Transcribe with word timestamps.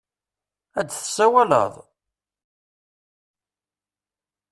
Ad 0.79 0.85
d-tsawaleḍ? 0.87 1.73